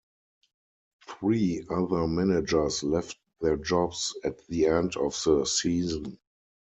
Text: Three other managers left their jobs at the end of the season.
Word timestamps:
Three 1.07 1.63
other 1.69 2.07
managers 2.07 2.81
left 2.81 3.19
their 3.39 3.55
jobs 3.55 4.17
at 4.23 4.43
the 4.47 4.65
end 4.65 4.97
of 4.97 5.13
the 5.23 5.45
season. 5.45 6.17